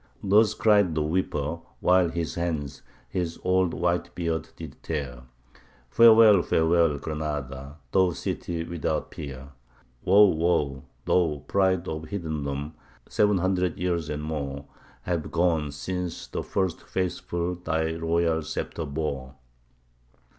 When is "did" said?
4.55-4.81